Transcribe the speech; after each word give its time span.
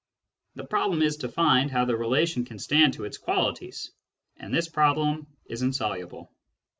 The 0.55 0.63
problem 0.65 1.03
is 1.03 1.17
to 1.17 1.29
find 1.29 1.69
how 1.69 1.85
the 1.85 1.95
relation 1.95 2.43
can 2.43 2.57
stand 2.57 2.93
to 2.95 3.05
its 3.05 3.19
qualities, 3.19 3.91
and 4.37 4.51
this 4.51 4.67
problem 4.67 5.27
is 5.45 5.61
insoluble." 5.61 6.33